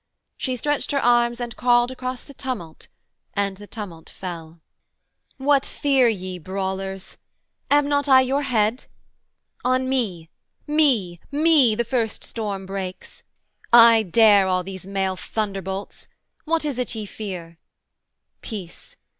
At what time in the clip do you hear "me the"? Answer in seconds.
11.29-11.83